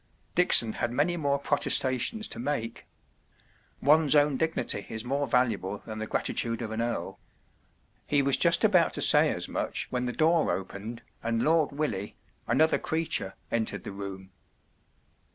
[0.33, 2.87] ”Dickson had many more protestations to make.
[3.81, 7.19] One’s own dignity is more valuable than the gratitude of an earl.
[8.07, 12.15] He was just about to say as much when the door opened and Lord Willie,
[12.47, 14.31] another creature, entered the room.